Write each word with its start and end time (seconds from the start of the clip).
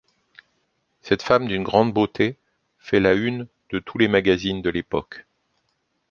Cette 1.03 1.21
femme 1.21 1.47
d'une 1.47 1.61
grande 1.61 1.93
beauté 1.93 2.35
fait 2.79 2.99
la 2.99 3.13
une 3.13 3.45
de 3.69 3.77
tous 3.77 3.99
les 3.99 4.07
magazines 4.07 4.63
de 4.63 4.71
l'époque. 4.71 5.27